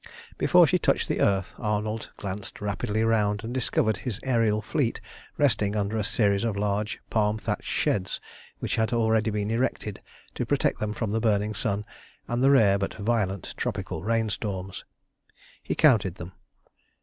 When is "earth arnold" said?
1.21-2.09